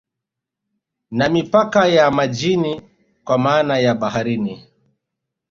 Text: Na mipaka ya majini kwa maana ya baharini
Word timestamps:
Na 1.11 1.29
mipaka 1.29 1.87
ya 1.87 2.11
majini 2.11 2.81
kwa 3.25 3.37
maana 3.37 3.77
ya 3.79 3.95
baharini 3.95 4.65